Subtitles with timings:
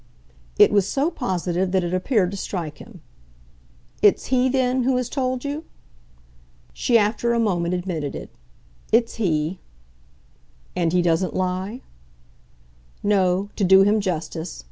[0.57, 3.01] It was so positive that it appeared to strike him.
[4.01, 5.63] "It's he then who has told you?"
[6.73, 8.31] She after a moment admitted it.
[8.91, 9.59] "It's he."
[10.75, 11.81] "And he doesn't lie?"
[13.03, 14.59] "No to do him justice.